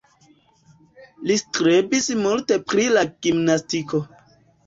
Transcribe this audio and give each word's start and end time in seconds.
Li 1.31 1.35
strebis 1.41 2.09
multe 2.23 2.59
pri 2.71 2.87
la 2.97 3.05
gimnastiko. 3.27 4.01